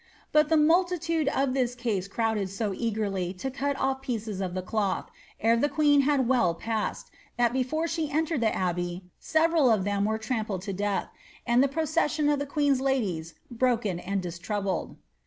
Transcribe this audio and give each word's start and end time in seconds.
But 0.31 0.49
the 0.49 0.57
multitude 0.57 1.29
in 1.31 1.53
this 1.53 1.75
case 1.75 2.07
crowded 2.07 2.49
so 2.49 2.73
eagerly 2.75 3.33
to 3.33 3.51
cut 3.51 3.79
off 3.79 4.01
pieces 4.01 4.41
of 4.41 4.55
the 4.55 4.63
cloth, 4.63 5.11
ere 5.39 5.55
the 5.55 5.69
queen 5.69 6.01
had 6.01 6.27
well 6.27 6.55
passed, 6.55 7.11
that 7.37 7.53
before 7.53 7.87
she 7.87 8.09
entered 8.09 8.41
the 8.41 8.51
abbey 8.51 9.03
several 9.19 9.69
of 9.69 9.83
them 9.83 10.05
were 10.05 10.17
trampled 10.17 10.63
to 10.63 10.73
death, 10.73 11.09
and 11.45 11.61
the 11.61 11.67
procession 11.67 12.29
of 12.29 12.39
the 12.39 12.47
queen's 12.49 12.81
ladies 12.81 13.35
^ 13.53 13.55
broken 13.59 13.99
and 13.99 14.23
distroubled." 14.23 14.95